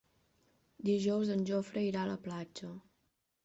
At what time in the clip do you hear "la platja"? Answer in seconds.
2.15-2.75